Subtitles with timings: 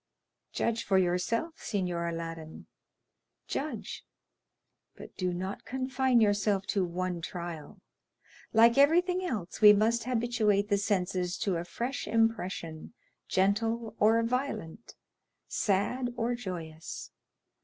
[0.51, 4.03] "Judge for yourself, Signor Aladdin—judge,
[4.95, 7.79] but do not confine yourself to one trial.
[8.51, 12.95] Like everything else, we must habituate the senses to a fresh impression,
[13.27, 14.95] gentle or violent,
[15.47, 17.11] sad or joyous.